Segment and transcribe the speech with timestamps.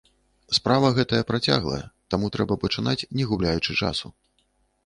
[0.57, 1.81] Справа гэтая працяглая,
[2.13, 4.07] таму трэба пачынаць не губляючы часу.